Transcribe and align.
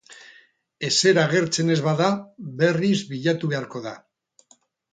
Ezer 0.89 1.19
agertzen 1.23 1.69
ez 1.75 1.77
bada, 1.89 2.09
berriz 2.63 2.97
bilatu 3.15 3.53
beharko 3.55 3.87
da. 3.89 3.95